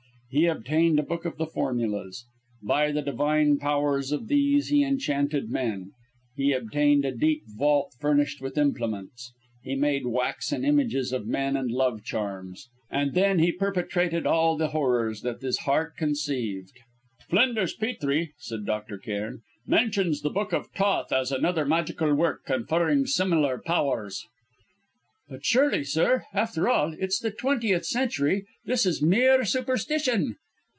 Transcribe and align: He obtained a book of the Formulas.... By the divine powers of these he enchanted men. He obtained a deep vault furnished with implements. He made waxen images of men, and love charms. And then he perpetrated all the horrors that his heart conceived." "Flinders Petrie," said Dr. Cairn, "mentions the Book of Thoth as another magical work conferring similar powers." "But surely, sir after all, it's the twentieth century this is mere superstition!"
He 0.33 0.45
obtained 0.45 0.97
a 0.97 1.03
book 1.03 1.25
of 1.25 1.35
the 1.37 1.45
Formulas.... 1.45 2.25
By 2.63 2.93
the 2.93 3.01
divine 3.01 3.57
powers 3.57 4.13
of 4.13 4.29
these 4.29 4.69
he 4.69 4.81
enchanted 4.81 5.49
men. 5.49 5.91
He 6.37 6.53
obtained 6.53 7.03
a 7.03 7.11
deep 7.11 7.41
vault 7.47 7.93
furnished 7.99 8.39
with 8.39 8.57
implements. 8.57 9.33
He 9.61 9.75
made 9.75 10.05
waxen 10.05 10.63
images 10.63 11.11
of 11.11 11.27
men, 11.27 11.57
and 11.57 11.69
love 11.69 12.05
charms. 12.05 12.69
And 12.89 13.13
then 13.13 13.39
he 13.39 13.51
perpetrated 13.51 14.25
all 14.25 14.55
the 14.55 14.69
horrors 14.69 15.19
that 15.23 15.41
his 15.41 15.57
heart 15.67 15.97
conceived." 15.97 16.79
"Flinders 17.29 17.73
Petrie," 17.73 18.31
said 18.37 18.65
Dr. 18.65 18.97
Cairn, 18.99 19.41
"mentions 19.67 20.21
the 20.21 20.29
Book 20.29 20.53
of 20.53 20.67
Thoth 20.67 21.11
as 21.11 21.33
another 21.33 21.65
magical 21.65 22.13
work 22.15 22.45
conferring 22.45 23.05
similar 23.05 23.57
powers." 23.65 24.23
"But 25.29 25.45
surely, 25.45 25.85
sir 25.85 26.25
after 26.33 26.67
all, 26.67 26.93
it's 26.99 27.17
the 27.17 27.31
twentieth 27.31 27.85
century 27.85 28.43
this 28.65 28.85
is 28.85 29.01
mere 29.01 29.45
superstition!" 29.45 30.35